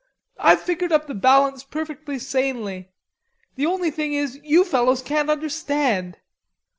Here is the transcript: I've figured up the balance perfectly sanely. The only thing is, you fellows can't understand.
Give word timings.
I've 0.39 0.63
figured 0.63 0.91
up 0.91 1.05
the 1.05 1.13
balance 1.13 1.63
perfectly 1.63 2.17
sanely. 2.17 2.89
The 3.55 3.67
only 3.67 3.91
thing 3.91 4.15
is, 4.15 4.39
you 4.41 4.65
fellows 4.65 5.03
can't 5.03 5.29
understand. 5.29 6.17